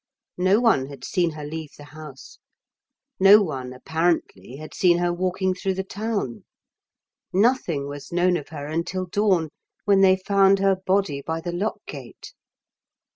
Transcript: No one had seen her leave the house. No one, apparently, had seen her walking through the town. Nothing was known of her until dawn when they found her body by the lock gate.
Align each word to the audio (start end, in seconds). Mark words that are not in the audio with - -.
No 0.39 0.59
one 0.59 0.87
had 0.87 1.03
seen 1.05 1.29
her 1.33 1.45
leave 1.45 1.75
the 1.77 1.83
house. 1.83 2.39
No 3.19 3.39
one, 3.43 3.71
apparently, 3.71 4.55
had 4.55 4.73
seen 4.73 4.97
her 4.97 5.13
walking 5.13 5.53
through 5.53 5.75
the 5.75 5.83
town. 5.83 6.43
Nothing 7.31 7.87
was 7.87 8.11
known 8.11 8.35
of 8.35 8.49
her 8.49 8.65
until 8.65 9.05
dawn 9.05 9.49
when 9.85 10.01
they 10.01 10.15
found 10.15 10.57
her 10.57 10.75
body 10.75 11.21
by 11.21 11.39
the 11.39 11.51
lock 11.51 11.85
gate. 11.85 12.33